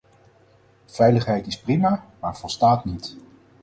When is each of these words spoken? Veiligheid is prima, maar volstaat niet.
Veiligheid 0.87 1.47
is 1.47 1.57
prima, 1.59 2.03
maar 2.19 2.37
volstaat 2.37 2.85
niet. 2.85 3.15